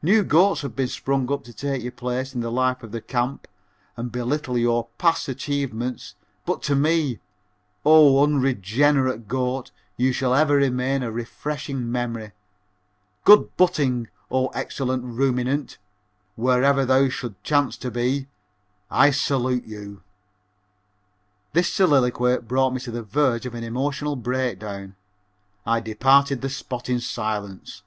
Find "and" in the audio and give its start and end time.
3.94-4.10